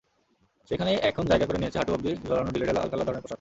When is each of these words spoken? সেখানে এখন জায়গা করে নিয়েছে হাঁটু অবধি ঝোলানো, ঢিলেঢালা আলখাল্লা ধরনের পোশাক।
সেখানে 0.69 0.91
এখন 1.09 1.23
জায়গা 1.25 1.45
করে 1.45 1.57
নিয়েছে 1.57 1.77
হাঁটু 1.77 1.91
অবধি 1.93 2.11
ঝোলানো, 2.27 2.49
ঢিলেঢালা 2.51 2.81
আলখাল্লা 2.81 3.05
ধরনের 3.05 3.21
পোশাক। 3.21 3.29